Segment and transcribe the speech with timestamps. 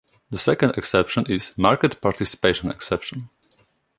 [0.31, 3.29] The second exception is "market participation exception".